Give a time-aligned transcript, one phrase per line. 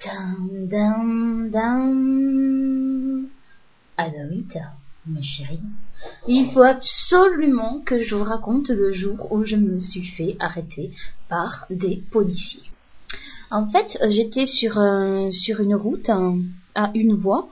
[0.00, 1.50] Dun.
[3.96, 4.72] Alorita,
[5.06, 5.60] ma chérie,
[6.26, 10.90] il faut absolument que je vous raconte le jour où je me suis fait arrêter
[11.28, 12.64] par des policiers.
[13.50, 16.38] En fait, j'étais sur, euh, sur une route hein,
[16.74, 17.48] à une voie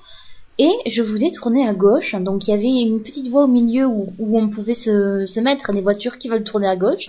[0.58, 2.14] et je voulais tourner à gauche.
[2.16, 5.40] Donc il y avait une petite voie au milieu où, où on pouvait se, se
[5.40, 7.06] mettre des voitures qui veulent tourner à gauche.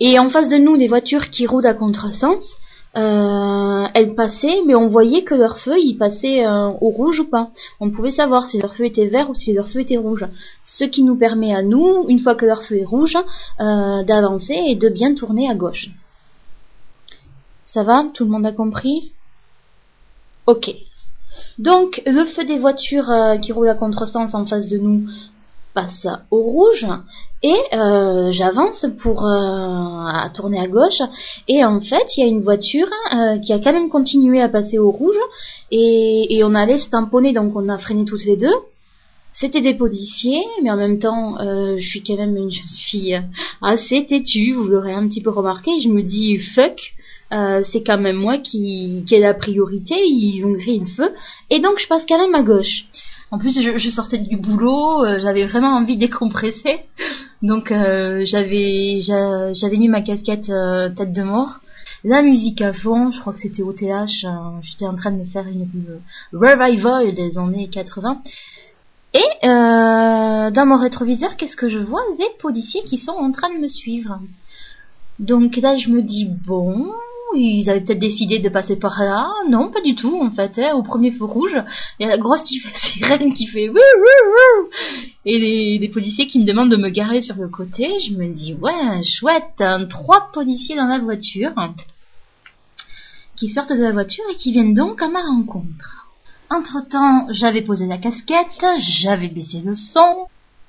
[0.00, 2.56] Et en face de nous, des voitures qui roulent à contresens.
[2.94, 7.24] Euh, elles passaient, mais on voyait que leur feu, il passait euh, au rouge ou
[7.24, 7.48] pas.
[7.80, 10.26] On pouvait savoir si leur feu était vert ou si leur feu était rouge.
[10.64, 13.16] Ce qui nous permet à nous, une fois que leur feu est rouge,
[13.60, 15.88] euh, d'avancer et de bien tourner à gauche.
[17.66, 18.04] Ça va?
[18.12, 19.12] Tout le monde a compris?
[20.46, 20.74] Ok.
[21.58, 25.06] Donc, le feu des voitures qui roulent à contresens en face de nous
[25.74, 26.86] passe au rouge
[27.42, 31.00] et euh, j'avance pour euh, tourner à gauche
[31.48, 34.48] et en fait il y a une voiture euh, qui a quand même continué à
[34.48, 35.18] passer au rouge
[35.70, 38.54] et, on allait se tamponner donc on a freiné toutes les deux
[39.34, 43.18] c'était des policiers, mais en même temps, je suis quand même une jeune fille
[43.62, 45.70] assez têtue, vous l'aurez un petit peu remarqué.
[45.82, 46.78] Je me dis fuck,
[47.30, 49.94] c'est quand même moi qui, qui ai la priorité.
[50.04, 51.14] Ils ont grillé le feu,
[51.48, 52.84] et donc je passe quand même à gauche.
[53.32, 56.80] En plus, je, sortais du boulot, euh, j'avais vraiment envie de décompresser,
[57.42, 61.60] donc euh, j'avais j'a- j'avais mis ma casquette euh, tête de mort,
[62.04, 63.10] la musique à fond.
[63.10, 64.24] Je crois que c'était au TH.
[64.26, 64.28] euh,
[64.62, 66.00] J'étais en train de me faire une, une
[66.32, 68.22] revival des années 80.
[69.14, 72.00] Et dans mon rétroviseur, qu'est-ce que je vois?
[72.18, 74.18] Des policiers qui sont en train de me suivre.
[75.18, 76.92] Donc là, je me dis, bon,
[77.34, 79.28] ils avaient peut-être décidé de passer par là.
[79.48, 80.58] Non, pas du tout, en fait.
[80.58, 80.72] hein.
[80.74, 81.58] Au premier feu rouge,
[81.98, 84.68] il y a la grosse qui fait sirène qui fait wouh, wouh, wouh
[85.24, 88.00] Et les, policiers qui me demandent de me garer sur le côté.
[88.00, 91.52] Je me dis, ouais, chouette, hein, trois policiers dans la voiture
[93.36, 96.06] qui sortent de la voiture et qui viennent donc à ma rencontre.
[96.50, 100.26] Entre-temps, j'avais posé la casquette, j'avais baissé le son,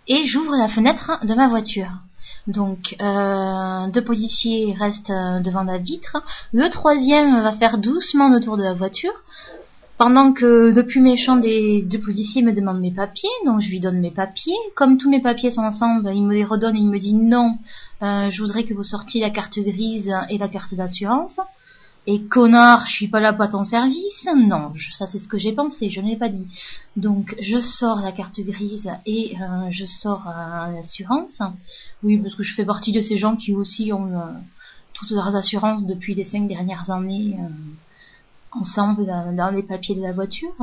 [0.07, 1.91] et j'ouvre la fenêtre de ma voiture.
[2.47, 6.17] Donc, euh, deux policiers restent euh, devant la vitre,
[6.51, 9.13] le troisième va faire doucement le tour de la voiture,
[9.97, 13.79] pendant que le plus méchant des deux policiers me demande mes papiers, donc je lui
[13.79, 14.57] donne mes papiers.
[14.75, 17.57] Comme tous mes papiers sont ensemble, il me les redonne et il me dit non,
[18.01, 21.39] euh, je voudrais que vous sortiez la carte grise et la carte d'assurance.
[22.05, 24.27] Et connard, je suis pas là pour ton service.
[24.35, 26.47] Non, je- ça c'est ce que j'ai pensé, je n'ai pas dit.
[26.97, 31.39] Donc je sors la carte grise et euh, je sors euh, l'assurance.
[32.03, 34.25] Oui, parce que je fais partie de ces gens qui aussi ont euh,
[34.93, 37.37] toutes leurs assurances depuis les cinq dernières années
[38.51, 39.05] ensemble
[39.35, 40.53] dans les papiers de la voiture.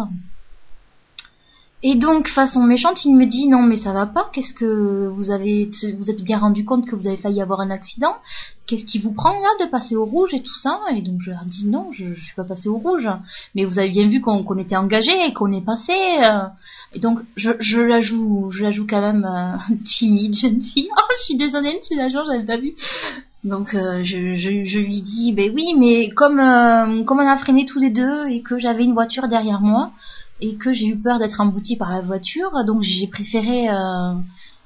[1.83, 4.29] Et donc, façon méchante, il me dit non mais ça va pas.
[4.33, 7.71] Qu'est-ce que vous avez, vous êtes bien rendu compte que vous avez failli avoir un
[7.71, 8.17] accident?
[8.67, 10.79] Qu'est-ce qui vous prend là de passer au rouge et tout ça?
[10.95, 13.09] Et donc je leur dis non, je, je suis pas passé au rouge.
[13.55, 15.95] Mais vous avez bien vu qu'on qu'on était engagé et qu'on est passé.
[16.23, 16.47] euh.
[16.93, 20.89] Et donc je, je la joue, je la joue quand même euh, timide, jeune fille.
[20.95, 22.75] Oh, je suis désolée, monsieur l'agent, j'avais pas vu.
[23.43, 27.39] Donc euh, je, je, je lui dis, ben oui, mais comme euh, comme on a
[27.39, 29.93] freiné tous les deux et que j'avais une voiture derrière moi
[30.41, 34.15] et que j'ai eu peur d'être emboutie par la voiture, donc j'ai préféré euh,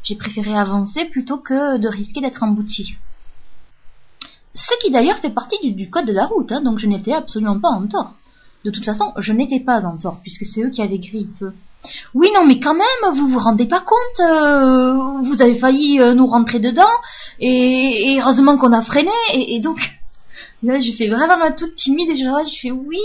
[0.05, 2.97] j'ai préféré avancer plutôt que de risquer d'être emboutie.
[4.55, 7.59] Ce qui d'ailleurs fait partie du, code de la route, hein, donc je n'étais absolument
[7.59, 8.15] pas en tort.
[8.65, 11.27] De toute façon, je n'étais pas en tort, puisque c'est eux qui avaient grillé.
[12.15, 16.15] Oui, non, mais quand même, vous vous rendez pas compte, euh, vous avez failli euh,
[16.15, 16.85] nous rentrer dedans,
[17.41, 19.79] et, heureusement qu'on a freiné, et donc,
[20.63, 22.99] là, je fais vraiment ma toute timide, et je, je fais oui,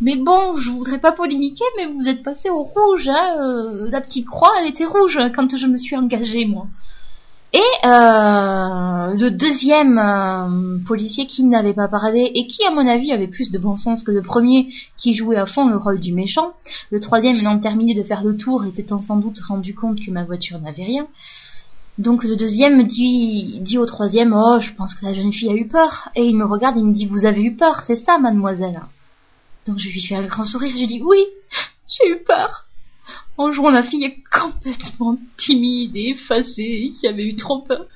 [0.00, 4.00] mais bon, je voudrais pas polémiquer, mais vous êtes passé au rouge, hein, euh, la
[4.00, 6.66] petite croix, elle était rouge quand je me suis engagée, moi.
[7.54, 13.10] Et euh, le deuxième euh, policier qui n'avait pas parlé et qui, à mon avis,
[13.10, 14.68] avait plus de bon sens que le premier
[14.98, 16.52] qui jouait à fond le rôle du méchant,
[16.90, 20.10] le troisième ayant terminé de faire le tour et s'étant sans doute rendu compte que
[20.10, 21.06] ma voiture n'avait rien.
[21.98, 25.54] Donc le deuxième dit, dit au troisième, oh, je pense que la jeune fille a
[25.54, 26.10] eu peur.
[26.14, 28.80] Et il me regarde et me dit, vous avez eu peur, c'est ça, mademoiselle?
[29.66, 31.24] Donc je lui fais un grand sourire, je dis, oui,
[31.88, 32.66] j'ai eu peur
[33.36, 37.86] en jouant la fille complètement timide et effacée qui avait eu trop peur.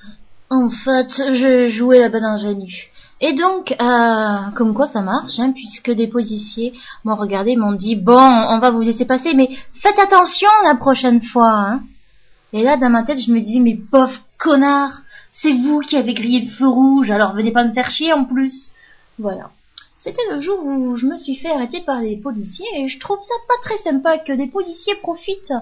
[0.49, 2.89] En fait, je jouais la bonne ingénue.
[3.21, 6.73] Et donc, euh, comme quoi ça marche, hein, puisque des policiers
[7.05, 10.75] m'ont regardé et m'ont dit bon, on va vous laisser passer, mais faites attention la
[10.75, 11.49] prochaine fois.
[11.49, 11.83] Hein.
[12.53, 15.01] Et là, dans ma tête, je me disais mais pauvre connard,
[15.31, 18.25] c'est vous qui avez grillé le feu rouge, alors venez pas me faire chier en
[18.25, 18.69] plus.
[19.17, 19.49] Voilà.
[19.97, 23.21] C'était le jour où je me suis fait arrêter par des policiers et je trouve
[23.21, 25.53] ça pas très sympa que des policiers profitent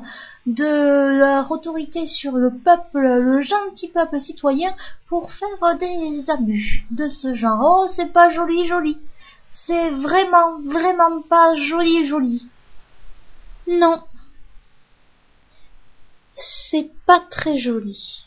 [0.48, 4.74] de leur autorité sur le peuple, le gentil peuple citoyen,
[5.08, 7.60] pour faire des abus de ce genre.
[7.62, 8.98] Oh, c'est pas joli, joli.
[9.52, 12.48] C'est vraiment, vraiment pas joli, joli.
[13.68, 14.02] Non.
[16.36, 18.26] C'est pas très joli.